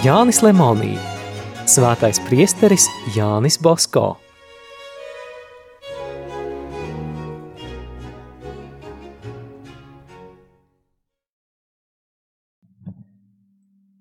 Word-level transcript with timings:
Jānis 0.00 0.38
Lemonī, 0.40 0.94
svētais 1.68 2.16
priesteris 2.24 2.86
Jānis 3.12 3.60
Bosko. 3.60 4.16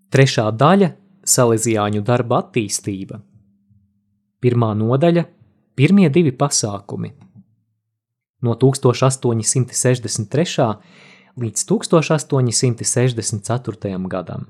Trešā 0.08 0.48
daļa– 0.55 0.96
Salesiāņu 1.34 2.00
darba 2.08 2.40
attīstība. 2.45 3.20
Pirmā 4.40 4.72
nodaļa– 4.80 5.27
pirmie 5.81 6.08
divi 6.08 6.31
pasākumi. 6.31 7.12
No 8.48 8.55
1863. 8.55 10.63
līdz 11.44 11.68
1864. 11.73 14.00
gadam. 14.08 14.48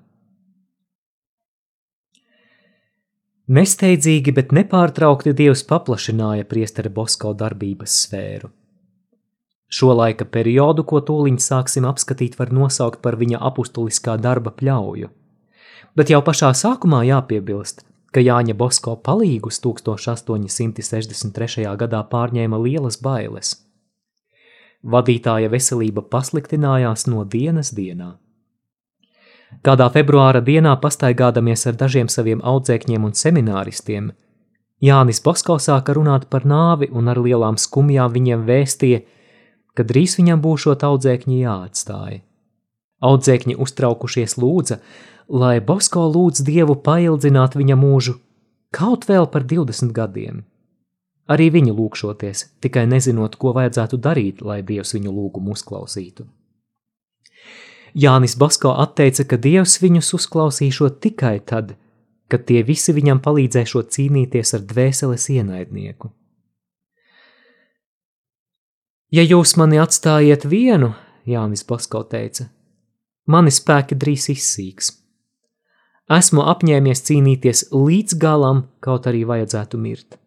Nesteidzīgi, 3.50 4.34
bet 4.38 4.52
nepārtraukti 4.54 5.34
Dievs 5.34 5.64
paplašināja 5.70 6.46
priestera 6.50 6.90
Bosko 6.94 7.34
darbības 7.34 7.96
sfēru. 8.06 8.52
Šo 9.70 9.94
laika 9.94 10.26
periodu, 10.26 10.86
ko 10.86 11.02
tūliņ 11.06 11.38
sāksim 11.42 11.86
apskatīt, 11.90 12.38
var 12.38 12.54
nosaukt 12.54 13.02
par 13.06 13.18
viņa 13.18 13.42
apustuliskā 13.50 14.18
darba 14.22 14.54
pļauju 14.54 15.10
bet 16.00 16.14
jau 16.14 16.22
pašā 16.26 16.54
sākumā 16.56 17.02
jāpiebilst, 17.10 17.84
ka 18.14 18.20
Jāņa 18.24 18.56
Bosko 18.58 18.96
palīgus 19.06 19.60
1863. 19.66 21.66
gadā 21.82 22.02
pārņēma 22.14 22.58
lielas 22.64 22.98
bailes. 23.04 23.50
Vadītāja 24.80 25.50
veselība 25.52 26.02
pasliktinājās 26.08 27.04
no 27.12 27.26
dienas 27.28 27.74
dienā. 27.76 28.14
Kādā 29.66 29.90
februāra 29.92 30.42
dienā 30.46 30.76
pastaigādamies 30.82 31.66
ar 31.68 31.78
dažiem 31.78 32.10
saviem 32.12 32.42
audzēkņiem 32.46 33.06
un 33.08 33.16
semināristiem, 33.18 34.12
Jānis 34.80 35.20
Bosko 35.20 35.58
sāka 35.60 35.94
runāt 35.98 36.30
par 36.32 36.46
nāvi 36.48 36.88
un 36.96 37.12
ar 37.12 37.20
lielām 37.20 37.58
skumjām 37.60 38.14
viņiem 38.14 38.46
vēstīja, 38.48 39.02
ka 39.76 39.84
drīz 39.84 40.16
viņam 40.20 40.40
būšot 40.44 40.86
audzēkņi 40.88 41.42
jāatstāja. 41.42 42.22
Audzēkņi 43.04 43.58
uztraukušies 43.60 44.38
lūdza, 44.40 44.80
lai 45.28 45.60
Bosko 45.60 46.06
lūdz 46.14 46.44
Dievu 46.48 46.78
paildzināt 46.84 47.60
viņa 47.60 47.76
mūžu 47.80 48.16
kaut 48.76 49.08
vēl 49.10 49.28
par 49.34 49.44
20 49.44 49.92
gadiem. 49.96 50.44
Arī 51.30 51.52
viņi 51.54 51.76
lūkšoties, 51.76 52.46
tikai 52.64 52.88
nezinot, 52.90 53.36
ko 53.38 53.54
vajadzētu 53.54 54.00
darīt, 54.02 54.42
lai 54.42 54.62
Dievs 54.66 54.96
viņu 54.96 55.12
lūgumu 55.14 55.54
uzklausītu. 55.54 56.26
Jānis 57.96 58.36
Basko 58.38 58.74
atteica, 58.82 59.26
ka 59.26 59.38
Dievs 59.38 59.80
viņus 59.82 60.14
uzklausīšot 60.18 61.00
tikai 61.02 61.40
tad, 61.46 61.76
kad 62.30 62.46
tie 62.46 62.62
visi 62.64 62.94
viņam 62.94 63.22
palīdzēšot 63.26 63.92
cīnīties 63.96 64.54
ar 64.58 64.66
dvēseles 64.70 65.30
ienaidnieku. 65.34 66.12
Ja 69.10 69.26
jūs 69.26 69.56
mani 69.58 69.80
atstājiet 69.82 70.46
vienu, 70.46 70.94
Jānis 71.26 71.66
Basko 71.66 72.04
teica, 72.06 72.46
mani 73.26 73.50
spēki 73.54 73.98
drīz 73.98 74.30
izsīks. 74.36 74.94
Esmu 76.10 76.46
apņēmies 76.50 77.06
cīnīties 77.06 77.68
līdz 77.74 78.18
galam, 78.22 78.64
kaut 78.82 79.10
arī 79.10 79.26
vajadzētu 79.30 79.82
mirt. 79.82 80.18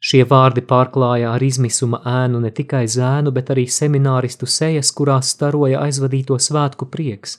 Šie 0.00 0.22
vārdi 0.24 0.62
pārklāja 0.64 1.34
ar 1.34 1.42
izmisuma 1.44 2.00
ēnu 2.08 2.40
ne 2.40 2.50
tikai 2.56 2.86
zēnu, 2.88 3.32
bet 3.36 3.52
arī 3.52 3.66
semināristu 3.68 4.48
sejas, 4.48 4.92
kurās 4.96 5.34
staroja 5.34 5.82
aizvadīto 5.84 6.38
svētku 6.40 6.88
prieks. 6.88 7.36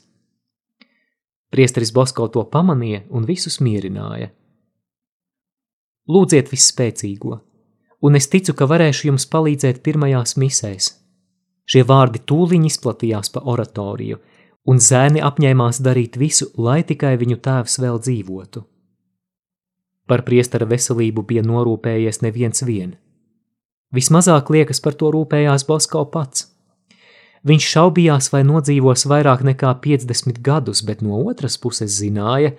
Priesteris 1.52 1.92
Bosko 1.92 2.28
to 2.32 2.46
pamanīja 2.46 3.02
un 3.10 3.26
visus 3.26 3.58
mierināja. 3.60 4.30
Lūdziet 6.12 6.52
visspēcīgo, 6.54 7.40
un 8.06 8.16
es 8.20 8.30
ticu, 8.30 8.54
ka 8.54 8.68
varēšu 8.70 9.10
jums 9.10 9.26
palīdzēt 9.34 9.82
pirmajās 9.84 10.38
misēs. 10.38 10.94
Šie 11.66 11.82
vārdi 11.88 12.22
tūliņ 12.30 12.70
izplatījās 12.70 13.34
pa 13.34 13.44
oratoriju– 13.56 14.22
un 14.66 14.82
zēni 14.82 15.22
apņēmās 15.26 15.82
darīt 15.82 16.18
visu, 16.22 16.52
lai 16.58 16.82
tikai 16.88 17.16
viņu 17.22 17.40
tēvs 17.46 17.80
vēl 17.82 18.00
dzīvotu. 18.06 18.64
Par 20.12 20.26
priestara 20.28 20.68
veselību 20.68 21.24
bija 21.24 21.42
norūpējies 21.48 22.20
neviens 22.26 22.66
vien. 22.68 22.98
Vismazāk 23.96 24.50
liekas 24.52 24.84
par 24.84 24.98
to 25.00 25.12
rūpējās 25.16 25.64
Bosko 25.68 26.04
pats. 26.12 26.50
Viņš 27.48 27.68
šaubījās, 27.74 28.28
vai 28.34 28.42
nodzīvos 28.44 29.08
vairāk 29.08 29.46
nekā 29.48 29.72
50 29.86 30.42
gadus, 30.44 30.84
bet 30.84 31.00
no 31.02 31.22
otras 31.32 31.56
puses 31.58 31.96
zināja, 31.96 32.52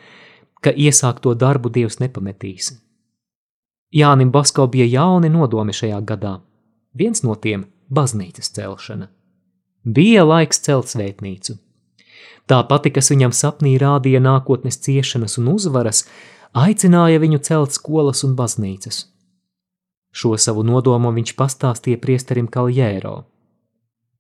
ka 0.65 0.73
iesākto 0.73 1.35
darbu 1.39 1.71
Dievs 1.77 2.01
nepametīs. 2.01 2.73
Jānim 3.93 4.33
Basko 4.33 4.67
bija 4.73 4.89
jauni 4.89 5.29
nodomi 5.29 5.77
šajā 5.77 6.01
gadā. 6.09 6.39
Viens 6.97 7.23
no 7.23 7.35
tiem- 7.35 7.67
baznīcas 7.97 8.49
celšana. 8.57 9.09
Bija 9.85 10.25
laiks 10.25 10.61
celt 10.61 10.87
svētnīcu. 10.87 11.59
Tā 12.49 12.67
pati, 12.69 12.91
kas 12.91 13.11
viņam 13.11 13.33
sapnī 13.33 13.79
rādīja 13.79 14.21
nākotnes 14.21 14.81
ciešanas 14.81 15.39
un 15.39 15.49
uzvaras, 15.55 16.05
aicināja 16.53 17.21
viņu 17.23 17.41
celt 17.47 17.75
skolas 17.77 18.23
un 18.27 18.37
baznīcas. 18.37 19.07
Šo 20.13 20.37
savu 20.37 20.65
nodomu 20.69 21.13
viņš 21.17 21.35
pastāstīja 21.37 22.01
priesterim 22.01 22.49
Kaljēro. 22.53 23.23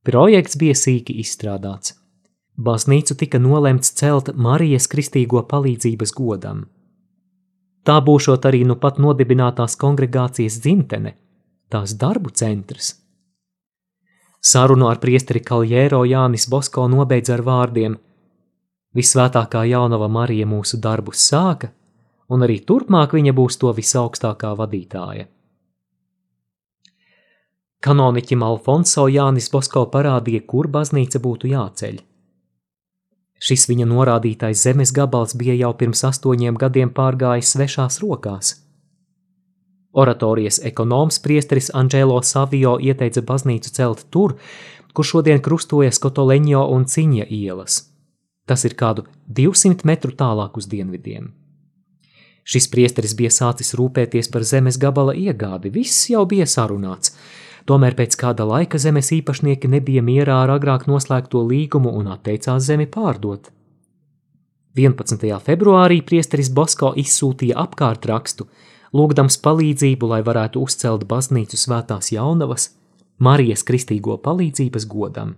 Projekts 0.02 0.56
bija 0.56 0.74
sīki 0.74 1.18
izstrādāts. 1.20 1.94
Baznīcu 2.56 3.16
tika 3.20 3.38
nolemts 3.38 3.92
celt 3.96 4.32
Marijas 4.34 4.88
kristīgo 4.88 5.42
palīdzības 5.48 6.12
godam. 6.16 6.66
Tā 7.84 7.98
būšot 8.04 8.46
arī 8.48 8.62
nu 8.68 8.76
pat 8.76 8.98
nodibinātās 9.02 9.76
kongregācijas 9.80 10.60
dzimtene, 10.62 11.16
tās 11.68 11.96
darbu 11.98 12.30
centrs. 12.30 12.94
Sarunu 14.42 14.88
ar 14.90 14.98
priesteri 15.02 15.40
Kaljēro 15.40 16.02
Jānis 16.06 16.48
Bosko 16.50 16.88
nobeidz 16.88 17.30
ar 17.30 17.44
vārdiem– 17.46 17.98
Visvētākā 18.92 19.62
jaunava 19.70 20.08
Marija 20.12 20.44
mūsu 20.48 20.76
darbus 20.84 21.22
sāka, 21.24 21.70
un 22.32 22.44
arī 22.46 22.58
turpmāk 22.68 23.14
viņa 23.16 23.34
būs 23.36 23.58
to 23.60 23.72
visaugstākā 23.76 24.52
vadītāja. 24.58 25.28
Kanoniķim 27.82 28.42
Alfonso 28.46 29.08
Jānis 29.10 29.50
Bosko 29.50 29.84
parādīja, 29.90 30.44
kur 30.46 30.68
baznīca 30.70 31.18
būtu 31.22 31.50
jāceļ. 31.50 32.00
Šis 33.42 33.66
viņa 33.68 33.88
norādītais 33.90 34.62
zemes 34.62 34.92
gabals 34.94 35.34
bija 35.34 35.56
jau 35.58 35.72
pirms 35.74 36.04
astoņiem 36.06 36.58
gadiem 36.62 36.92
pārgājis 36.94 37.56
svešās 37.56 37.98
rokās. 38.04 38.54
Oratorijas 39.92 40.60
ekonoms 40.64 41.18
priesteris 41.20 41.72
Angelo 41.74 42.22
Savio 42.22 42.78
ieteica 42.80 43.20
baznīcu 43.26 43.74
celt 43.74 44.06
tur, 44.14 44.38
kur 44.94 45.04
šodien 45.04 45.42
krustojas 45.42 45.98
Kotoleņo 45.98 46.68
un 46.70 46.86
Ciņa 46.86 47.26
ielas– 47.28 47.82
Tas 48.46 48.64
ir 48.66 48.74
kādu 48.78 49.04
200 49.30 49.86
metru 49.86 50.14
tālāk 50.18 50.58
uz 50.58 50.66
dienvidiem. 50.70 51.30
Šis 52.42 52.66
priesteris 52.72 53.14
bija 53.18 53.30
sācis 53.30 53.74
rūpēties 53.78 54.30
par 54.32 54.42
zemes 54.46 54.78
gabala 54.82 55.14
iegādi, 55.14 55.70
viss 55.70 56.08
jau 56.10 56.24
bija 56.26 56.46
sarunāts. 56.46 57.14
Tomēr 57.66 57.94
pēc 57.94 58.16
kāda 58.18 58.46
laika 58.48 58.78
zemes 58.82 59.12
īpašnieki 59.14 59.70
nebija 59.70 60.02
mierā 60.02 60.40
ar 60.44 60.56
agrāk 60.56 60.88
noslēgto 60.90 61.44
līgumu 61.46 61.92
un 61.94 62.10
atteicās 62.10 62.66
zemi 62.66 62.88
pārdot. 62.90 63.52
11. 64.74 65.28
februārī 65.46 66.00
priesteris 66.02 66.50
Bosko 66.50 66.94
izsūtīja 66.98 67.60
apkārtrakstu, 67.62 68.48
lūgdams 68.96 69.38
palīdzību, 69.44 70.08
lai 70.08 70.22
varētu 70.26 70.62
uzcelt 70.64 71.04
baznīcu 71.08 71.60
svētās 71.60 72.10
jaunavas 72.14 72.70
Marijas 73.22 73.62
kristīgo 73.62 74.16
palīdzības 74.24 74.88
godam. 74.90 75.36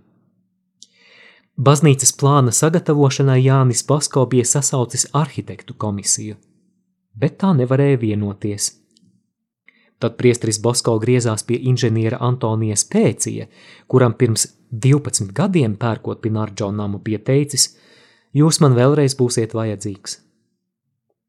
Baznīcas 1.54 2.14
plāna 2.18 2.54
sagatavošanai 2.54 3.42
Jānis 3.42 3.84
Basko 3.86 4.24
bija 4.30 4.46
sasaucis 4.48 5.06
arhitektu 5.12 5.76
komisiju, 5.78 6.38
bet 7.14 7.38
tā 7.42 7.52
nevarēja 7.56 8.00
vienoties. 8.00 8.72
Tad 10.02 10.18
priesteris 10.20 10.58
Basko 10.60 10.98
griezās 11.00 11.46
pie 11.46 11.56
inženiera 11.70 12.18
Antonija 12.20 12.76
Spēcija, 12.76 13.46
kuram 13.88 14.16
pirms 14.18 14.48
12 14.70 15.30
gadiem 15.32 15.76
pērkot 15.80 16.20
Pinardžo 16.20 16.70
namu 16.74 16.98
bija 16.98 17.22
teicis, 17.22 17.70
jūs 18.34 18.60
man 18.60 18.74
vēlreiz 18.76 19.14
būsiet 19.16 19.54
vajadzīgs. 19.54 20.18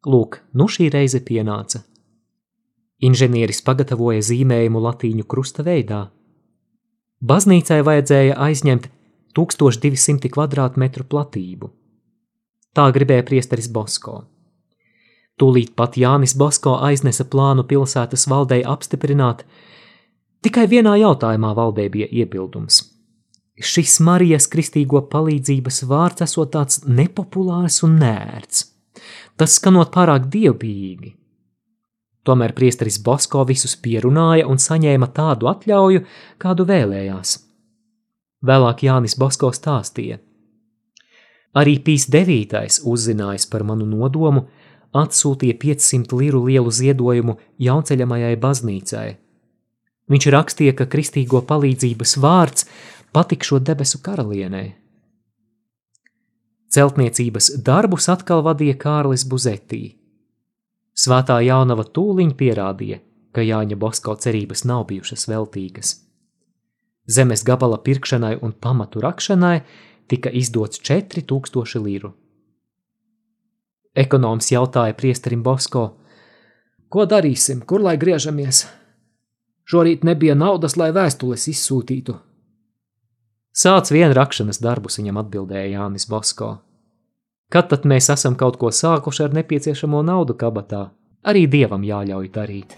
Lūk, 0.05 0.41
nu 0.53 0.67
šī 0.69 0.89
reize 0.93 1.21
pienāca. 1.25 1.85
Inženieris 3.05 3.61
pagatavoja 3.65 4.21
zīmējumu 4.25 4.81
latīņu 4.81 5.25
krusta 5.29 5.65
veidā. 5.65 6.05
Baznīcai 7.25 7.81
vajadzēja 7.85 8.37
aizņemt 8.47 8.87
1200 9.37 10.31
kvadrātmetru 10.31 11.07
platību. 11.09 11.71
Tā 12.75 12.85
gribēja 12.95 13.25
priesteris 13.27 13.67
Bosko. 13.71 14.23
Tūlīt 15.39 15.73
pat 15.75 15.97
Jānis 15.99 16.35
Bosko 16.39 16.77
aiznesa 16.87 17.25
plānu 17.27 17.65
pilsētas 17.67 18.23
valdei 18.31 18.61
apstiprināt, 18.63 19.43
tikai 20.45 20.63
vienā 20.71 20.95
jautājumā 21.01 21.51
valdē 21.57 21.89
bija 21.91 22.07
iebildums. 22.11 22.83
šis 23.59 23.99
Marijas 23.99 24.47
kristīgo 24.51 25.01
palīdzības 25.11 25.83
vārds 25.89 26.23
esot 26.23 26.51
tāds 26.55 26.81
nepopulārs 26.87 27.83
un 27.83 27.99
nērts. 27.99 28.65
Tas 29.35 29.55
skanot 29.59 29.91
pārāk 29.91 30.27
dievbijīgi. 30.31 31.15
Tomēr 32.25 32.55
priesteris 32.57 32.97
Bosko 33.03 33.43
visus 33.45 33.75
pierunāja 33.75 34.47
un 34.47 34.57
saņēma 34.57 35.11
tādu 35.13 35.49
atļauju, 35.51 36.05
kādu 36.41 36.65
vēlējās. 36.65 37.35
Vēlāk 38.45 38.83
Jānis 38.87 39.17
Bosko 39.19 39.51
stāstīja. 39.53 40.17
Arī 41.55 41.77
Pīs 41.79 42.07
devītais 42.11 42.81
uzzinājis 42.83 43.45
par 43.51 43.63
manu 43.63 43.85
nodomu, 43.87 44.47
atsūtīja 44.95 45.57
500 45.61 46.15
liru 46.19 46.45
lielu 46.47 46.71
ziedojumu 46.71 47.37
jaunceļamajai 47.61 48.35
baznīcai. 48.41 49.09
Viņš 50.11 50.27
rakstīja, 50.35 50.75
ka 50.77 50.85
kristīgo 50.89 51.41
palīdzības 51.49 52.17
vārds 52.21 52.67
patikšot 53.15 53.65
debesu 53.65 54.01
karalienei. 54.05 54.75
Celtniecības 56.75 57.53
darbus 57.65 58.09
atkal 58.11 58.43
vadīja 58.45 58.75
Kārlis 58.81 59.23
Buzetī. 59.31 59.95
Svētā 60.95 61.39
jaunava 61.43 61.85
tūliņ 61.87 62.33
pierādīja, 62.39 62.99
ka 63.35 63.43
Jāņa 63.43 63.77
Bosko 63.79 64.15
cerības 64.19 64.65
nav 64.67 64.85
bijušas 64.89 65.27
veltīgas. 65.31 65.95
Zemes 67.07 67.43
gabala 67.45 67.77
pirkšanai 67.77 68.37
un 68.41 68.53
pamatu 68.53 69.01
rakšanai 69.03 69.59
tika 70.09 70.31
izdots 70.31 70.81
4000 70.81 71.83
liru. 71.83 72.13
Ekonoms 73.95 74.51
jautāja 74.51 74.93
priesterim 74.93 75.43
Bosko: 75.43 75.87
Ko 76.89 77.05
darīsim, 77.05 77.63
kur 77.65 77.81
lai 77.81 77.97
griežamies? 77.97 78.65
Šorīt 79.65 80.03
nebija 80.05 80.35
naudas, 80.35 80.75
lai 80.77 80.91
vēstules 80.93 81.47
izsūtītu, 81.49 82.19
Sāc 83.55 83.87
vien 83.95 84.11
rakšanas 84.11 84.57
darbus, 84.59 84.97
viņam 84.99 85.21
atbildēja 85.21 85.77
Jānis 85.77 86.09
Bosko. 86.11 86.49
Kad 87.47 87.69
tad 87.71 87.85
mēs 87.87 88.09
esam 88.11 88.35
kaut 88.35 88.57
ko 88.59 88.67
sākuši 88.67 89.29
ar 89.29 89.37
nepieciešamo 89.37 90.01
naudu 90.03 90.35
kabatā, 90.35 90.89
arī 91.23 91.45
dievam 91.47 91.85
jāļauj 91.87 92.27
darīt. 92.35 92.75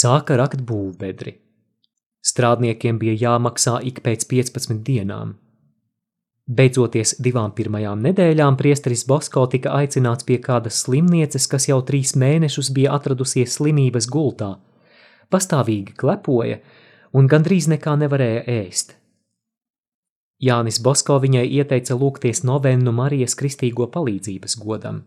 Sāka 0.00 0.36
rakt 0.38 0.62
būvbedri. 0.64 1.34
Strādniekiem 2.24 2.98
bija 3.00 3.16
jāmaksā 3.24 3.80
ik 3.84 4.00
pēc 4.04 4.26
15 4.30 4.84
dienām. 4.86 5.34
Beidzoties 6.50 7.16
divām 7.22 7.52
pirmajām 7.54 8.00
nedēļām, 8.06 8.56
priesteris 8.58 9.04
Bosko 9.10 9.44
tika 9.52 9.74
aicināts 9.76 10.26
pie 10.28 10.38
kādas 10.42 10.78
slimnieces, 10.84 11.46
kas 11.46 11.68
jau 11.68 11.78
trīs 11.90 12.14
mēnešus 12.18 12.70
bija 12.76 12.94
atradusies 12.96 13.58
slimības 13.58 14.08
gultā, 14.10 14.54
pastāvīgi 15.30 15.94
klepoja 16.00 16.58
un 17.14 17.28
gandrīz 17.30 17.68
nekā 17.70 17.96
nevarēja 18.00 18.46
ēst. 18.56 18.96
Jānis 20.40 20.80
Bosko 20.82 21.18
viņai 21.20 21.44
ieteica 21.58 21.98
lūgties 22.00 22.42
novennu 22.48 22.94
Marijas 22.96 23.36
kristīgo 23.36 23.90
palīdzības 23.92 24.56
godam. 24.62 25.04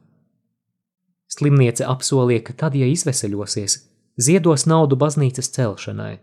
Slimniece 1.33 1.87
apsolīja, 1.89 2.43
ka 2.45 2.53
tad, 2.61 2.77
ja 2.77 2.85
izveseļosies, 2.85 3.79
ziedos 4.17 4.65
naudu 4.65 4.97
baznīcas 4.99 5.49
celšanai. 5.55 6.17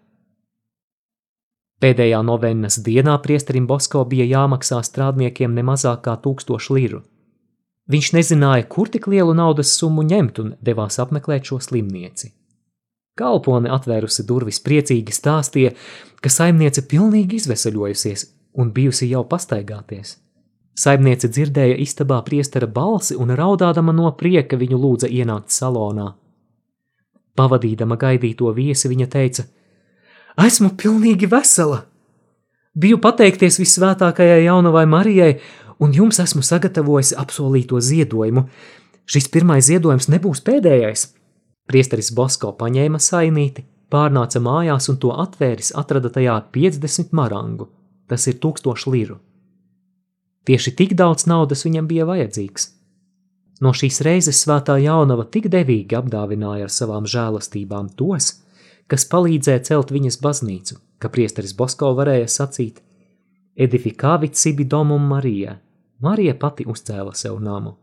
Pēdējā 1.81 2.21
novennas 2.23 2.77
dienā 2.85 3.15
priesterim 3.25 3.67
Bosko 3.67 4.05
bija 4.05 4.27
jāmaksā 4.29 4.83
strādniekiem 4.85 5.55
nemazāk 5.57 6.03
kā 6.05 6.19
tūkstošu 6.21 6.77
liru. 6.77 7.01
Viņš 7.91 8.11
nezināja, 8.15 8.67
kur 8.69 8.91
tik 8.93 9.09
lielu 9.09 9.33
naudas 9.35 9.73
summu 9.79 10.05
ņemt 10.07 10.43
un 10.43 10.53
devās 10.61 11.01
apmeklēt 11.03 11.49
šo 11.49 11.59
slimnieci. 11.65 12.35
Kalpone 13.19 13.73
atvērusi 13.73 14.25
durvis 14.29 14.61
priecīgi 14.63 15.13
stāstīja, 15.17 15.73
ka 16.23 16.31
saimniece 16.31 16.85
pilnīgi 16.87 17.41
izvesaļojusies 17.41 18.27
un 18.61 18.71
bijusi 18.77 19.09
jau 19.11 19.25
pastaigāties. 19.29 20.19
Saimniece 20.81 21.29
dzirdēja 21.29 21.81
istabā 21.83 22.21
priestera 22.25 22.69
balsi 22.71 23.17
un 23.19 23.33
raudādama 23.37 23.93
no 23.97 24.13
prieka 24.17 24.57
viņu 24.61 24.79
lūdza 24.81 25.11
ienākt 25.11 25.51
salonā. 25.53 26.13
Pavadīdama 27.39 27.97
gaidīto 28.01 28.51
viesi, 28.55 28.89
viņa 28.91 29.07
teica: 29.11 29.47
Esmu 30.47 30.75
pilnīgi 30.79 31.29
vesela! 31.31 31.85
Biju 32.79 33.01
pateikties 33.03 33.59
visvētākajai 33.59 34.45
jaunavai 34.45 34.87
Marijai, 34.87 35.33
un 35.83 35.95
jums 35.95 36.21
esmu 36.23 36.43
sagatavojis 36.47 37.15
apsolīto 37.19 37.81
ziedojumu. 37.83 38.47
Šis 39.11 39.27
pirmais 39.33 39.67
ziedojums 39.67 40.07
nebūs 40.13 40.43
pēdējais. 40.47 41.09
Priesteris 41.67 42.13
Bosko 42.15 42.53
paņēma 42.59 43.01
sainīti, 43.03 43.65
pārnāca 43.91 44.43
mājās 44.43 44.87
un 44.93 45.01
to 45.03 45.11
atvēris, 45.15 45.73
atrada 45.75 46.13
tajā 46.15 46.37
50 46.55 47.11
marangu. 47.17 47.69
Tas 48.07 48.27
ir 48.31 48.39
tūkstoši 48.43 48.91
liru. 48.91 49.19
Tieši 50.47 50.73
tik 50.79 50.95
daudz 50.99 51.27
naudas 51.31 51.67
viņam 51.67 51.91
bija 51.91 52.07
vajadzīgs. 52.09 52.71
No 53.61 53.75
šīs 53.77 54.01
reizes 54.07 54.41
svētā 54.41 54.79
jaunava 54.81 55.27
tik 55.29 55.51
devīgi 55.53 55.99
apdāvināja 55.99 56.69
ar 56.69 56.73
savām 56.73 57.09
žēlastībām 57.09 57.91
tos, 57.97 58.33
kas 58.89 59.05
palīdzēja 59.11 59.65
celt 59.69 59.93
viņas 59.93 60.17
baznīcu, 60.25 60.79
ka 60.99 61.11
priesteris 61.13 61.53
Bosko 61.57 61.93
varēja 61.99 62.31
sacīt 62.31 62.81
Edifikāvit 63.61 64.39
sibi 64.41 64.65
domum 64.65 65.03
Marija, 65.11 65.59
Marija 66.01 66.35
pati 66.41 66.65
uzcēla 66.65 67.13
sev 67.19 67.41
namu. 67.45 67.75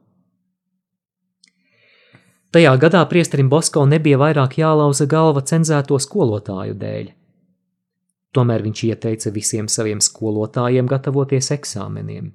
Tajā 2.55 2.71
gadā 2.81 3.03
priesterim 3.11 3.49
Bosko 3.51 3.83
nebija 3.85 4.17
vairāk 4.17 4.57
jālauza 4.57 5.05
galva 5.05 5.43
cenzēto 5.45 5.99
skolotāju 6.01 6.73
dēļ. 6.79 7.11
Tomēr 8.33 8.63
viņš 8.65 8.83
ieteica 8.87 9.33
visiem 9.35 9.67
saviem 9.69 10.01
skolotājiem 10.01 10.89
gatavoties 10.89 11.51
eksāmeniem. 11.53 12.31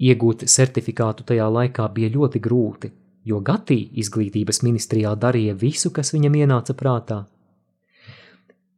Iegūt 0.00 0.46
certifikātu 0.48 1.26
tajā 1.28 1.46
laikā 1.52 1.84
bija 1.92 2.08
ļoti 2.14 2.40
grūti, 2.40 2.88
jo 3.28 3.40
Gatī 3.44 3.82
izglītības 4.00 4.62
ministrijā 4.64 5.12
darīja 5.24 5.56
visu, 5.60 5.90
kas 5.92 6.14
viņam 6.14 6.38
ienāca 6.40 6.76
prātā. 6.76 7.18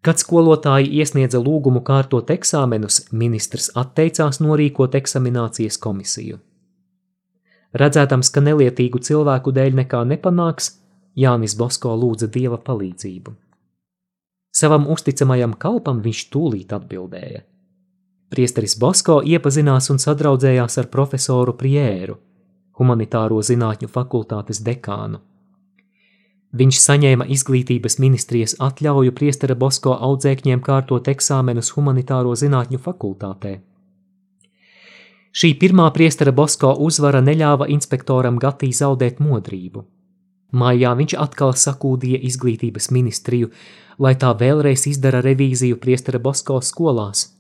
Kad 0.03 0.19
skolotāji 0.19 0.91
iesniedza 0.99 1.39
lūgumu 1.39 1.85
kārtot 1.87 2.33
eksāmenus, 2.35 3.05
ministrs 3.13 3.69
atteicās 3.79 4.41
norīkot 4.43 4.97
eksaminācijas 4.99 5.79
komisiju. 5.79 6.41
Redzētams, 7.79 8.33
ka 8.35 8.43
nelietīgu 8.43 8.99
cilvēku 8.99 9.55
dēļ 9.55 9.79
nekā 9.79 10.03
nepanāks, 10.11 10.73
Jānis 11.15 11.55
Bosko 11.55 11.95
lūdza 12.03 12.27
dieva 12.35 12.59
palīdzību. 12.59 13.37
Savam 14.53 14.91
uzticamajam 14.91 15.55
kalpam 15.55 16.03
viņš 16.03 16.27
tūlīt 16.35 16.75
atbildēja– 16.75 17.47
Priesteris 18.33 18.79
Bosko 18.81 19.19
iepazinās 19.29 19.91
un 19.93 19.99
sadraudzējās 20.01 20.79
ar 20.81 20.87
profesoru 20.89 21.53
Priēru, 21.53 22.15
humanitāro 22.81 23.43
zinātņu 23.45 23.91
fakultātes 23.93 24.63
dekānu. 24.65 25.19
Viņš 26.57 26.79
saņēma 26.81 27.27
izglītības 27.35 27.99
ministrijas 28.01 28.55
atļauju 28.69 29.13
priestera 29.19 29.57
Bosko 29.65 29.99
audzēkņiem 30.09 30.63
kārtot 30.65 31.11
eksāmenus 31.13 31.75
humanitāro 31.77 32.33
zinātņu 32.45 32.81
fakultātē. 32.87 33.53
Šī 35.37 35.53
pirmā 35.61 35.91
priestera 35.93 36.33
Bosko 36.33 36.73
uzvara 36.89 37.21
neļāva 37.21 37.69
inspektoram 37.77 38.41
Gatī 38.41 38.73
zaudēt 38.81 39.21
modrību. 39.21 39.85
Mājā 40.57 40.97
viņš 40.97 41.19
atkal 41.21 41.53
sakūdīja 41.67 42.25
izglītības 42.33 42.89
ministriju, 42.97 43.53
lai 44.01 44.17
tā 44.17 44.33
vēlreiz 44.41 44.89
izdara 44.89 45.21
revīziju 45.21 45.77
priestera 45.85 46.25
Bosko 46.31 46.61
skolās– 46.65 47.29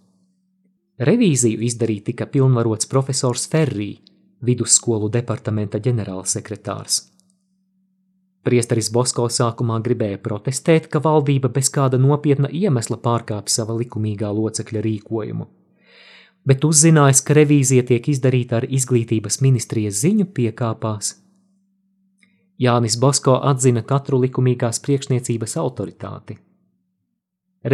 Revīziju 1.03 1.65
izdarīt 1.67 2.05
tika 2.07 2.29
pilnvarots 2.31 2.87
profesors 2.87 3.49
Ferrī, 3.51 3.97
vidusskolu 4.47 5.09
departamenta 5.11 5.81
ģenerālsekretārs. 5.83 7.01
Priesteris 8.47 8.91
Bosko 8.95 9.27
sākumā 9.27 9.81
gribēja 9.83 10.21
protestēt, 10.23 10.87
ka 10.93 11.03
valdība 11.03 11.51
bez 11.57 11.73
kāda 11.75 11.99
nopietna 11.99 12.51
iemesla 12.51 13.01
pārkāp 13.03 13.51
sava 13.51 13.75
likumīgā 13.81 14.31
locekļa 14.31 14.83
rīkojumu, 14.87 15.49
bet 16.47 16.67
uzzinājis, 16.71 17.23
ka 17.27 17.39
revīzija 17.39 17.87
tiek 17.91 18.09
izdarīta 18.15 18.61
ar 18.61 18.71
izglītības 18.71 19.41
ministrijas 19.43 19.99
ziņu 20.07 20.31
piekāpās. 20.39 21.17
Jānis 22.63 22.99
Bosko 22.99 23.41
atzina 23.51 23.83
katru 23.83 24.23
likumīgās 24.23 24.79
priekšniecības 24.87 25.59
autoritāti. 25.59 26.39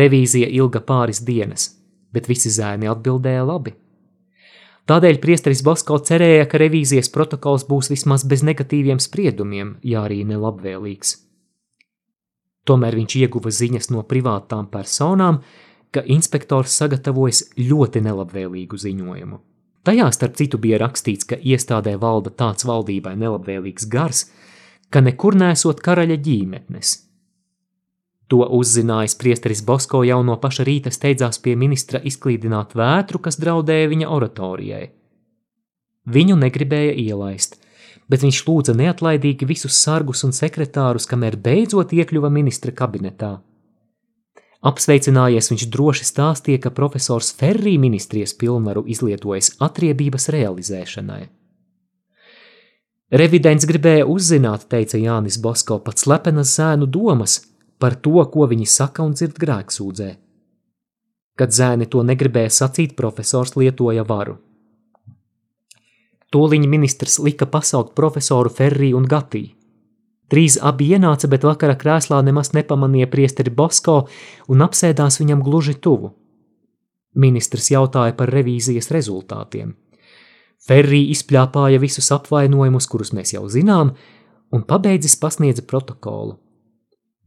Revīzija 0.00 0.48
ilga 0.48 0.80
pāris 0.80 1.20
dienas– 1.28 1.74
bet 2.12 2.28
visi 2.30 2.50
zēni 2.52 2.88
atbildēja 2.90 3.44
labi. 3.46 3.74
Tādēļ 4.88 5.18
priesteris 5.20 5.60
Basko 5.64 5.98
cerēja, 6.00 6.46
ka 6.48 6.60
revīzijas 6.62 7.10
protokols 7.12 7.66
būs 7.68 7.90
vismaz 7.92 8.24
bez 8.24 8.40
negatīviem 8.46 9.00
spriedumiem, 9.04 9.74
ja 9.84 10.06
arī 10.08 10.22
nelabvēlīgs. 10.24 11.18
Tomēr 12.68 12.96
viņš 12.96 13.16
ieguva 13.20 13.52
ziņas 13.52 13.90
no 13.92 14.04
privātām 14.08 14.70
personām, 14.72 15.42
ka 15.92 16.04
inspektors 16.04 16.72
sagatavojas 16.80 17.42
ļoti 17.56 18.02
nelabvēlīgu 18.04 18.80
ziņojumu. 18.80 19.40
Tajā 19.88 20.08
starp 20.12 20.36
citu 20.36 20.60
bija 20.60 20.80
rakstīts, 20.82 21.24
ka 21.28 21.36
iestādē 21.36 21.94
valda 22.00 22.32
tāds 22.32 22.66
valdībai 22.68 23.14
nelabvēlīgs 23.16 23.88
gars, 23.92 24.26
ka 24.92 25.00
nekur 25.04 25.36
nesot 25.36 25.80
karaļa 25.84 26.18
ģīmetnes. 26.24 26.94
To 28.28 28.44
uzzinājis 28.58 29.16
priesteris 29.16 29.62
Bosko 29.64 30.02
jau 30.04 30.18
no 30.24 30.36
paša 30.40 30.66
rīta 30.68 30.92
steidzās 30.92 31.40
pie 31.40 31.54
ministra 31.56 32.00
izklīdināt 32.10 32.74
vētru, 32.76 33.22
kas 33.24 33.40
draudēja 33.40 33.88
viņa 33.88 34.10
oratorijai. 34.12 34.84
Viņu 36.08 36.36
negribēja 36.40 36.92
ielaist, 37.08 37.56
bet 38.08 38.24
viņš 38.24 38.42
lūdza 38.44 38.74
neatlaidīgi 38.76 39.48
visus 39.48 39.80
sargus 39.80 40.24
un 40.28 40.36
sekretārus, 40.36 41.08
kamēr 41.08 41.36
beidzot 41.40 41.92
iekļuva 41.96 42.28
ministra 42.32 42.72
kabinetā. 42.72 43.38
Apsveicinājies 44.68 45.52
viņš 45.52 45.66
droši 45.72 46.04
stāstīja, 46.08 46.60
ka 46.64 46.74
profesors 46.74 47.30
Ferrī 47.32 47.76
ministrijas 47.78 48.34
pilnvaru 48.36 48.82
izlietojas 48.90 49.52
atriebības 49.62 50.28
realizēšanai. 50.34 51.28
Revidents 53.08 53.64
gribēja 53.64 54.04
uzzināt, 54.04 54.66
teica 54.68 54.98
Jānis 55.00 55.38
Bosko, 55.40 55.78
pat 55.80 56.02
slepenas 56.02 56.50
zēnu 56.58 56.88
domas 56.90 57.38
par 57.78 57.96
to, 58.02 58.18
ko 58.32 58.48
viņi 58.50 58.66
saka 58.66 59.04
un 59.06 59.14
dzird 59.14 59.38
grēksūdzē. 59.38 60.10
Kad 61.38 61.54
zēni 61.54 61.86
to 61.86 62.02
negribēja 62.02 62.50
sacīt, 62.50 62.96
profesors 62.98 63.54
lietoja 63.56 64.04
varu. 64.06 64.38
Tūliņ 66.34 66.66
ministrs 66.68 67.18
lika 67.24 67.46
pasaukt 67.46 67.94
profesoru 67.96 68.50
Ferrī 68.52 68.90
un 68.96 69.06
Gatī. 69.08 69.46
Trīs 70.28 70.58
abi 70.60 70.90
ienāca, 70.92 71.28
bet 71.32 71.46
vakara 71.46 71.76
krēslā 71.80 72.18
nemaz 72.26 72.52
nepamanīja 72.52 73.08
priesteri 73.08 73.54
Bosko 73.54 74.02
un 74.52 74.64
apsēdās 74.66 75.22
viņam 75.22 75.44
gluži 75.46 75.78
tuvu. 75.80 76.10
Ministrs 77.16 77.70
jautāja 77.72 78.12
par 78.18 78.28
revīzijas 78.34 78.90
rezultātiem. 78.92 79.72
Ferrī 80.68 81.06
izpļāpāja 81.14 81.80
visus 81.80 82.10
apvainojumus, 82.12 82.86
kurus 82.90 83.14
mēs 83.16 83.32
jau 83.32 83.46
zinām, 83.48 83.94
un 84.52 84.66
pabeidzis 84.68 85.16
pasniedza 85.16 85.64
protokolu. 85.64 86.36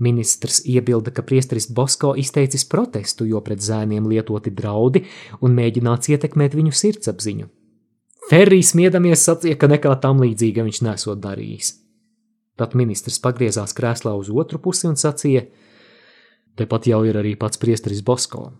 Ministrs 0.01 0.63
iebilda, 0.65 1.11
ka 1.13 1.21
priesteris 1.21 1.67
Bosko 1.69 2.15
izteicis 2.17 2.65
protestu, 2.65 3.27
jo 3.29 3.41
pret 3.45 3.61
zēniem 3.61 4.07
lietoti 4.09 4.49
draudi 4.49 5.03
un 5.45 5.53
mēģināts 5.53 6.09
ietekmēt 6.09 6.57
viņu 6.57 6.73
sirdsapziņu. 6.73 7.49
Ferrijs 8.31 8.71
smiedamies 8.73 9.21
sacīja, 9.27 9.59
ka 9.61 9.69
nekā 9.69 9.93
tam 10.01 10.21
līdzīga 10.23 10.65
viņš 10.65 10.81
nesot 10.87 11.21
darījis. 11.21 11.73
Tad 12.57 12.73
ministrs 12.77 13.21
pagriezās 13.21 13.73
krēslā 13.77 14.13
uz 14.17 14.29
otru 14.33 14.59
pusi 14.61 14.87
un 14.89 14.97
sacīja: 14.97 15.45
Tepat 16.57 16.89
jau 16.89 17.03
ir 17.05 17.17
arī 17.21 17.35
pats 17.39 17.61
priesteris 17.61 18.01
Bosko. 18.05 18.51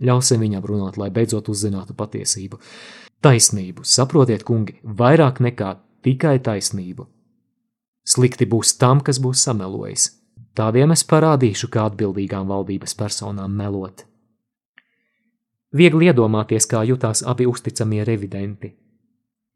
Ļausim 0.00 0.40
viņam 0.42 0.64
runāt, 0.66 0.98
lai 0.98 1.10
beidzot 1.12 1.50
uzzinātu 1.52 1.94
patiesību. 1.94 2.60
Taisnību, 3.20 3.84
saprotiet, 3.84 4.46
kungi, 4.48 4.78
vairāk 4.82 5.42
nekā 5.44 5.74
tikai 6.06 6.38
taisnību. 6.40 7.06
Slikti 8.06 8.48
būs 8.48 8.78
tam, 8.80 9.02
kas 9.04 9.20
būs 9.20 9.44
samelojis. 9.44 10.08
Tādiem 10.58 10.90
es 10.92 11.04
parādīšu, 11.06 11.70
kā 11.70 11.86
atbildīgām 11.90 12.48
valdības 12.50 12.96
personām 12.98 13.54
melot. 13.56 14.04
Viegli 15.70 16.08
iedomāties, 16.10 16.66
kā 16.66 16.82
jutās 16.88 17.22
abi 17.22 17.46
uzticamie 17.46 18.02
revidenti. 18.04 18.72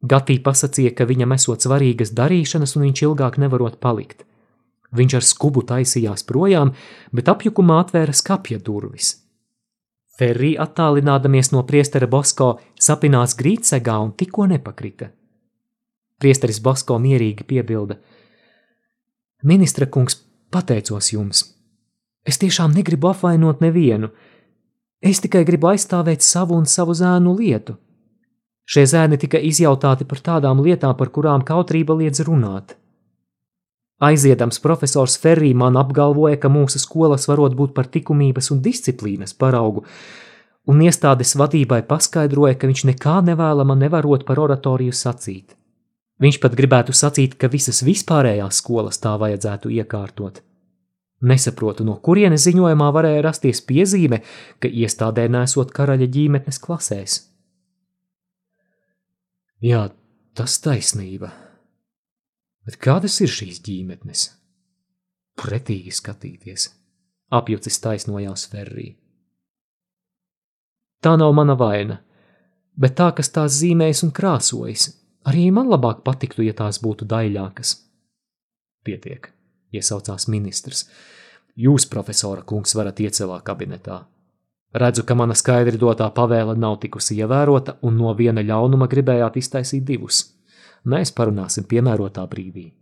Gatī 0.05 0.37
pasacīja, 0.45 0.93
ka 0.95 1.09
viņam 1.09 1.35
esot 1.35 1.65
svarīgas 1.65 2.13
darīšanas 2.15 2.77
un 2.77 2.87
viņš 2.87 3.03
ilgāk 3.09 3.39
nevarot 3.43 3.81
palikt. 3.83 4.23
Viņš 4.95 5.15
ar 5.19 5.27
skubu 5.27 5.65
taisījās 5.67 6.23
projām, 6.29 6.71
bet 7.11 7.31
apjukumā 7.33 7.81
atvēra 7.83 8.15
skapja 8.15 8.61
durvis. 8.63 9.17
Ferrī 10.15 10.53
attālinādamies 10.61 11.51
no 11.51 11.65
priestera 11.67 12.07
Bosko 12.07 12.53
sapinās 12.79 13.35
grītsegā 13.35 13.97
un 13.99 14.13
tikko 14.15 14.47
nepakrita. 14.53 15.09
Priesteris 16.23 16.61
Bosko 16.63 17.01
mierīgi 17.03 17.43
piebilda: 17.49 17.97
Ministra 19.43 19.91
kungs, 19.91 20.21
pateicos 20.55 21.11
jums. 21.13 21.43
Es 22.25 22.39
tiešām 22.41 22.73
negribu 22.73 23.11
apvainot 23.11 23.61
nevienu. 23.61 24.09
Es 25.05 25.21
tikai 25.21 25.43
gribu 25.45 25.69
aizstāvēt 25.75 26.25
savu 26.25 26.57
un 26.57 26.65
savu 26.71 26.95
zēnu 26.97 27.35
lietu. 27.41 27.77
Šie 28.65 28.87
zēni 28.89 29.19
tika 29.21 29.37
izjautāti 29.37 30.07
par 30.09 30.23
tādām 30.25 30.63
lietām, 30.65 30.95
par 30.97 31.11
kurām 31.13 31.45
kautrība 31.45 31.97
liedz 31.99 32.23
runāt. 32.25 32.79
Aiziedams 34.05 34.59
profesors 34.65 35.19
Ferrī 35.21 35.53
man 35.55 35.77
apgalvoja, 35.81 36.39
ka 36.41 36.49
mūsu 36.49 36.81
skolas 36.83 37.29
varot 37.29 37.55
būt 37.59 37.75
par 37.77 37.91
likumības 37.95 38.51
un 38.55 38.63
disciplīnas 38.65 39.37
paraugu, 39.37 39.85
un 40.67 40.81
iestādes 40.81 41.37
vadībai 41.39 41.83
paskaidroja, 41.89 42.57
ka 42.57 42.71
viņš 42.71 42.87
nekā 42.91 43.21
nevēlama 43.29 43.77
nevarot 43.85 44.25
par 44.27 44.41
oratoriju 44.47 44.97
sacīt. 44.97 45.55
Viņš 46.23 46.39
pat 46.43 46.55
gribētu 46.55 46.95
sacīt, 46.95 47.35
ka 47.39 47.51
visas 47.51 47.83
vispārējās 47.83 48.61
skolas 48.63 49.01
tā 49.03 49.17
vajadzētu 49.19 49.73
iekārtot. 49.75 50.41
Nesaprotu, 51.25 51.87
no 51.89 51.97
kurienes 52.05 52.45
ziņojumā 52.45 52.91
varēja 52.95 53.25
rasties 53.25 53.63
piezīme, 53.65 54.21
ka 54.61 54.69
iestādē 54.69 55.27
nesot 55.33 55.73
karaļa 55.75 56.09
ģimenes 56.17 56.61
klasēs. 56.63 57.17
Jā, 59.65 59.89
tas 60.37 60.59
taisnība. 60.61 61.33
Bet 62.65 62.77
kādas 62.81 63.17
ir 63.25 63.33
šīs 63.33 63.63
ģimenes? 63.65 64.27
Pretīgi 65.41 65.93
skatīties, 65.93 66.69
apjucis 67.35 67.81
taisnojās 67.83 68.47
Ferrī. 68.53 68.93
Tā 71.05 71.17
nav 71.21 71.33
mana 71.37 71.57
vaina, 71.59 71.99
bet 72.81 72.95
tā, 73.01 73.11
kas 73.17 73.33
tās 73.33 73.57
zīmējas 73.59 74.05
un 74.07 74.13
krāsojas, 74.15 74.87
arī 75.25 75.51
man 75.53 75.71
labāk 75.73 76.05
patiktu, 76.07 76.45
ja 76.47 76.55
tās 76.57 76.81
būtu 76.83 77.09
daļākas. 77.11 77.77
Pietiek, 78.85 79.31
iesaucās 79.73 80.29
ministrs. 80.29 80.87
Jūs, 81.57 81.87
profesora 81.91 82.43
kungs, 82.43 82.75
varat 82.75 83.01
iet 83.01 83.17
savā 83.17 83.41
kabinetā. 83.45 84.05
Redzu, 84.75 85.05
ka 85.07 85.15
mana 85.15 85.37
skaidri 85.39 85.79
dotā 85.79 86.09
pavēle 86.11 86.57
nav 86.59 86.81
tikusi 86.83 87.15
ievērota, 87.21 87.77
un 87.87 87.95
no 88.01 88.15
viena 88.19 88.43
ļaunuma 88.43 88.89
gribējāt 88.91 89.39
iztaisīt 89.39 89.85
divus. 89.87 90.25
Mēs 90.85 91.15
parunāsim 91.15 91.65
piemērotā 91.71 92.27
brīdī. 92.27 92.73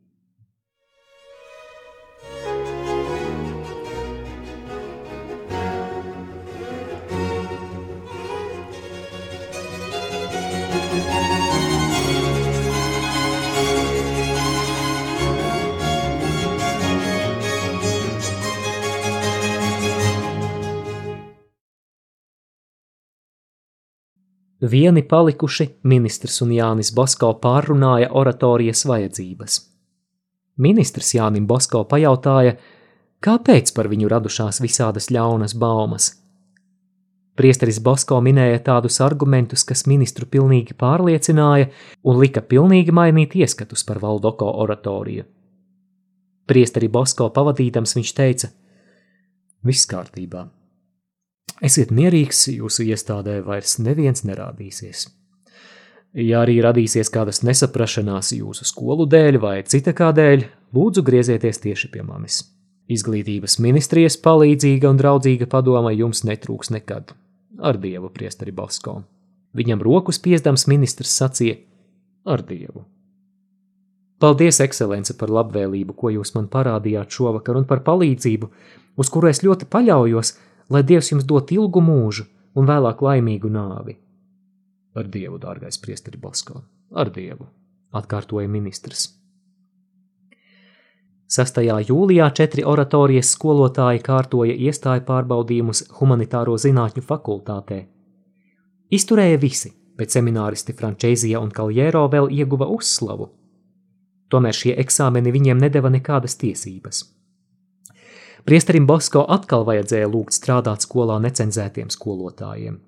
Vieni 24.62 25.02
palikuši 25.02 25.66
ministrs 25.90 26.38
un 26.44 26.52
Jānis 26.54 26.92
Bosko 26.94 27.32
pārrunāja 27.42 28.12
oratorijas 28.14 28.84
vajadzības. 28.86 29.56
Ministrs 30.62 31.14
Jānim 31.16 31.48
Bosko 31.50 31.82
pajautāja, 31.90 32.54
kāpēc 33.26 33.72
par 33.74 33.90
viņu 33.90 34.10
radušās 34.12 34.60
visādas 34.62 35.10
ļaunas 35.10 35.56
baumas. 35.58 36.12
Priesteris 37.34 37.80
Bosko 37.82 38.20
minēja 38.22 38.60
tādus 38.62 39.00
argumentus, 39.02 39.64
kas 39.64 39.82
ministru 39.90 40.28
pilnīgi 40.30 40.76
pārliecināja 40.78 41.70
un 42.04 42.22
lika 42.22 42.44
pilnīgi 42.44 42.94
mainīt 42.94 43.34
ieskatus 43.40 43.82
par 43.88 43.98
Valdoko 43.98 44.46
oratoriju. 44.62 45.24
Priesteri 46.46 46.86
Bosko 46.92 47.32
pavadītams 47.34 47.96
viņš 47.98 48.14
teica: 48.14 48.52
Viss 49.66 49.90
kārtībā, 49.90 50.44
Esiet 51.62 51.92
mierīgs, 51.94 52.48
jūsu 52.50 52.88
iestādē 52.90 53.36
vairs 53.46 53.76
neviens 53.78 54.24
nerādīsies. 54.26 55.06
Ja 56.18 56.42
arī 56.42 56.58
radīsies 56.60 57.08
kādas 57.12 57.40
nesaprašanās 57.46 58.32
jūsu 58.34 58.66
skolu 58.68 59.06
dēļ 59.08 59.38
vai 59.40 59.54
cita 59.62 59.94
kā 59.96 60.10
dēļ, 60.12 60.42
lūdzu 60.74 61.04
griezieties 61.06 61.62
tieši 61.62 61.88
pie 61.94 62.02
manis. 62.04 62.42
Izglītības 62.90 63.56
ministrijas 63.62 64.18
palīdzīga 64.20 64.90
un 64.90 64.98
draudzīga 64.98 65.46
padoma 65.48 65.94
jums 65.94 66.24
netrūks 66.26 66.72
nekad. 66.74 67.14
Ar 67.62 67.78
dievu, 67.78 68.10
priesteri 68.10 68.52
Basko. 68.52 68.98
Viņam 69.54 69.84
rokas 69.86 70.18
piezdams 70.18 70.66
ministrs 70.66 71.14
sacīja: 71.14 71.60
Ar 72.26 72.42
dievu. 72.42 72.84
Paldies, 74.22 74.60
ekscelence, 74.62 75.14
par 75.18 75.30
labvēlību, 75.30 75.94
ko 75.94 76.10
jūs 76.10 76.34
man 76.34 76.48
parādījāt 76.50 77.14
šovakar, 77.14 77.56
un 77.58 77.64
par 77.70 77.80
palīdzību, 77.86 78.50
uz 78.98 79.10
kuru 79.10 79.30
es 79.30 79.42
ļoti 79.46 79.66
paļaujos, 79.70 80.36
lai 80.72 80.82
Dievs 80.88 81.12
jums 81.12 81.26
dot 81.28 81.52
ilgu 81.52 81.82
mūžu 81.84 82.26
un 82.56 82.68
vēlāk 82.68 83.02
laimīgu 83.04 83.50
nāvi. 83.52 83.96
Ar 84.96 85.08
Dievu, 85.08 85.38
dārgais 85.40 85.80
priesteri 85.80 86.20
Bosko, 86.20 86.62
ar 86.92 87.10
Dievu, 87.12 87.48
atkārtoja 87.96 88.48
ministrs. 88.48 89.10
6. 91.32 91.62
jūlijā 91.88 92.26
četri 92.36 92.64
oratorijas 92.68 93.30
skolotāji 93.32 94.02
kārtoja 94.04 94.52
iestāju 94.52 95.06
pārbaudījumus 95.08 95.86
humanitāro 95.96 96.58
zinātņu 96.60 97.04
fakultātē. 97.08 97.78
Izturēja 98.92 99.38
visi, 99.40 99.72
bet 99.96 100.12
semināristi 100.12 100.74
Frančēzija 100.76 101.40
un 101.40 101.48
Kaljēro 101.56 102.04
vēl 102.12 102.28
ieguva 102.36 102.68
uzslavu. 102.74 103.30
Tomēr 104.28 104.56
šie 104.56 104.76
eksāmeni 104.84 105.32
viņiem 105.32 105.64
nedeva 105.64 105.88
nekādas 105.92 106.36
tiesības. 106.40 107.00
Priesterim 108.44 108.88
Bosko 108.88 109.22
atkal 109.30 109.62
vajadzēja 109.68 110.08
lūgt 110.10 110.34
strādāt 110.34 110.82
skolā 110.82 111.20
necenzētiem 111.22 111.92
skolotājiem. 111.94 112.80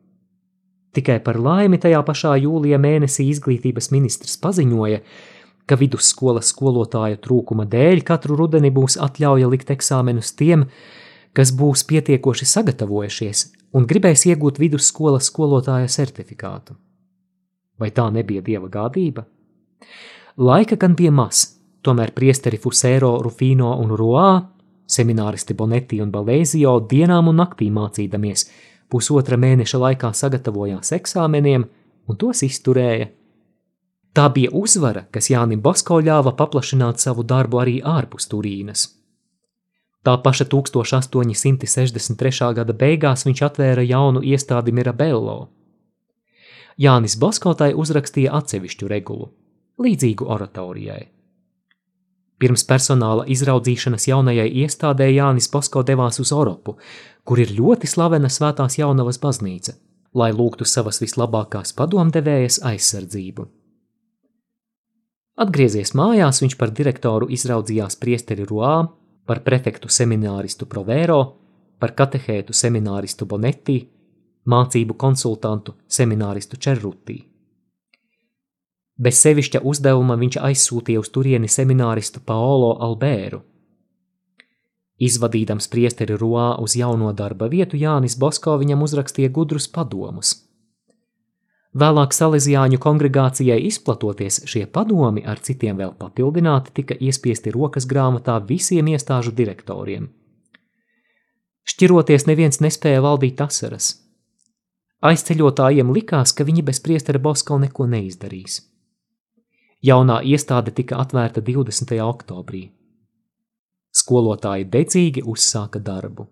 Tikai 0.94 1.18
par 1.22 1.38
laimi 1.42 1.78
tajā 1.82 2.00
pašā 2.06 2.34
jūlija 2.42 2.78
mēnesī 2.82 3.26
izglītības 3.30 3.90
ministrs 3.94 4.36
paziņoja, 4.42 5.00
ka 5.66 5.78
vidusskolas 5.80 6.50
skolotāju 6.52 7.18
trūkuma 7.24 7.66
dēļ 7.70 8.02
katru 8.06 8.36
rudeni 8.38 8.70
būs 8.74 8.98
atļauja 9.02 9.50
likt 9.50 9.70
eksāmenus 9.74 10.34
tiem, 10.38 10.66
kas 11.34 11.50
būs 11.54 11.86
pietiekoši 11.90 12.46
sagatavojušies 12.50 13.44
un 13.74 13.86
gribēs 13.90 14.26
iegūt 14.30 14.60
vidusskolas 14.62 15.30
skolotāja 15.30 15.90
certifikātu. 15.90 16.76
Vai 17.78 17.90
tā 17.90 18.06
nebija 18.14 18.42
dieva 18.42 18.70
gādība? 18.70 19.24
Laika 20.38 20.78
gan 20.78 20.94
bija 20.98 21.10
maz, 21.14 21.46
tomēr 21.82 22.14
priesteri 22.14 22.58
Fusēro, 22.58 23.16
Rufino 23.22 23.72
un 23.82 23.94
Roā, 23.98 24.28
semināristi 24.86 25.54
Bonetti 25.54 26.00
un 26.02 26.12
Balēzio 26.12 26.80
dienām 26.90 27.28
un 27.30 27.36
naktī 27.40 27.70
mācīdamies, 27.72 28.50
pusotra 28.90 29.36
mēneša 29.40 29.78
laikā 29.82 30.12
sagatavojās 30.14 30.92
eksāmeniem 30.98 31.64
un 32.08 32.16
tos 32.20 32.42
izturēja. 32.46 33.06
Tā 34.14 34.28
bija 34.30 34.50
uzvara, 34.54 35.02
kas 35.10 35.30
Jānim 35.30 35.60
Basko 35.62 36.00
ļāva 36.04 36.32
paplašināt 36.38 36.98
savu 37.02 37.22
darbu 37.26 37.58
arī 37.64 37.80
ārpus 37.82 38.28
Turīnas. 38.30 38.80
Tā 40.04 40.14
paša 40.22 40.44
1863. 40.52 42.54
gada 42.54 42.72
beigās 42.72 43.26
viņš 43.26 43.42
atvēra 43.48 43.82
jaunu 43.88 44.20
iestādi 44.22 44.72
Mirabello, 44.72 45.48
Jānis 46.74 47.14
Boskotai 47.22 47.70
uzrakstīja 47.78 48.32
atsevišķu 48.34 48.88
regulu, 48.90 49.28
līdzīgu 49.78 50.26
oratorijai. 50.26 51.04
Pirms 52.38 52.64
personāla 52.66 53.24
izraudzīšanas 53.30 54.08
jaunajai 54.10 54.48
iestādē 54.64 55.06
Jānis 55.12 55.46
Bosko 55.52 55.84
devās 55.86 56.18
uz 56.20 56.32
Oropu, 56.34 56.76
kur 57.24 57.40
ir 57.40 57.54
ļoti 57.54 57.88
slavena 57.88 58.28
svētās 58.28 58.78
jaunavas 58.80 59.20
baznīca, 59.22 59.76
lai 60.14 60.32
lūgtu 60.34 60.66
savas 60.66 61.00
vislabākās 61.02 61.72
padomdevējas 61.78 62.60
aizsardzību. 62.66 63.46
Atgriezies 65.44 65.94
mājās, 65.98 66.42
viņš 66.42 66.58
par 66.58 66.70
direktoru 66.70 67.26
izraudzījās 67.34 67.96
priesteri 67.98 68.44
Ruā, 68.46 68.74
par 69.26 69.40
prefektu 69.46 69.90
semināristu 69.90 70.68
Provēro, 70.70 71.20
par 71.82 71.94
katehētu 71.98 72.54
semināristu 72.54 73.26
Bonetti 73.26 73.80
mācību 74.50 74.94
konsultantu 75.00 75.74
semināristu 75.88 76.58
Čerrutī. 76.60 77.22
Bez 78.96 79.18
sevišķa 79.24 79.64
uzdevuma 79.66 80.14
viņš 80.20 80.38
aizsūtīja 80.38 81.02
uz 81.02 81.10
turieni 81.10 81.50
semināristu 81.50 82.22
Paolo 82.22 82.76
Albēru. 82.86 83.40
Izvadīdams 85.02 85.66
priesteri 85.72 86.14
Ruā 86.14 86.52
uz 86.62 86.76
jauno 86.78 87.10
darba 87.12 87.48
vietu, 87.50 87.76
Jānis 87.76 88.14
Bosko 88.18 88.54
viņam 88.60 88.84
uzrakstīja 88.86 89.32
gudrus 89.34 89.66
padomus. 89.68 90.36
Vēlāk 91.74 92.14
Salesiāņu 92.14 92.78
kongregācijai 92.78 93.58
izplatoties, 93.66 94.44
šie 94.46 94.62
padomi 94.70 95.24
ar 95.26 95.42
citiem 95.42 95.80
vēl 95.80 95.96
papildināti 95.98 96.70
tika 96.78 96.94
iespiesti 96.94 97.50
rokas 97.50 97.88
grāmatā 97.90 98.38
visiem 98.46 98.92
iestāžu 98.94 99.34
direktoriem. 99.34 100.06
Šķiroties 101.66 102.28
neviens 102.30 102.62
nespēja 102.62 103.02
valdīt 103.02 103.42
asaras– 103.42 103.90
Aizceļotājiem 105.04 105.90
likās, 105.92 106.32
ka 106.32 106.46
viņi 106.48 106.62
bez 106.64 106.78
priestera 106.80 107.20
Bosko 107.20 107.58
neko 107.60 107.84
neizdarīs. 107.92 108.62
Jaunā 109.84 110.22
iestāde 110.24 110.72
tika 110.72 110.96
atvērta 111.02 111.42
20. 111.44 111.90
oktobrī. 112.00 112.62
Skolotāji 113.92 114.64
dedzīgi 114.72 115.24
uzsāka 115.28 115.76
darbu. 115.76 116.24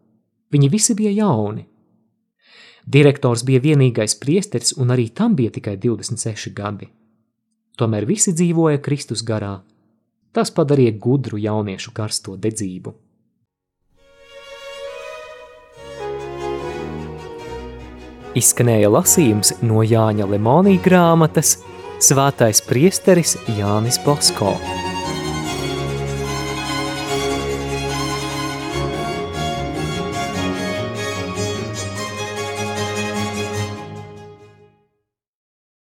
Viņi 0.52 0.68
visi 0.72 0.94
bija 0.96 1.10
jauni. 1.12 1.66
Direktors 2.96 3.42
bija 3.44 3.60
vienīgais 3.60 4.14
priesteris, 4.22 4.72
un 4.80 4.94
arī 4.94 5.10
tam 5.12 5.36
bija 5.36 5.52
tikai 5.52 5.76
26 5.76 6.54
gadi. 6.56 6.88
Tomēr 7.76 8.06
visi 8.08 8.32
dzīvoja 8.32 8.80
Kristus 8.80 9.20
garā. 9.20 9.58
Tas 10.32 10.48
padarīja 10.50 10.96
gudru 10.96 11.36
jauniešu 11.36 11.92
karsto 11.92 12.38
dedzību. 12.40 12.94
Izskanēja 18.32 18.88
lasījums 18.88 19.52
no 19.60 19.84
Jāņa 19.84 20.24
Lemonija 20.24 20.80
grāmatas 20.80 21.58
Svētais 22.02 22.58
priesteris 22.66 23.36
Jānis 23.54 24.00
Bosko. 24.02 24.56